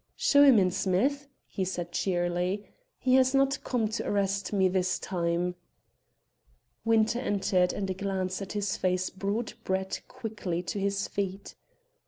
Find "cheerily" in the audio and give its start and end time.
1.91-2.71